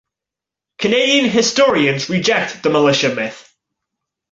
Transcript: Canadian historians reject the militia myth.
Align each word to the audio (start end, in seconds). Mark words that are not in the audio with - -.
Canadian 0.79 1.25
historians 1.29 2.09
reject 2.09 2.63
the 2.63 2.71
militia 2.71 3.13
myth. 3.13 3.53